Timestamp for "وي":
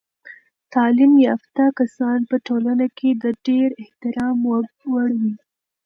5.21-5.35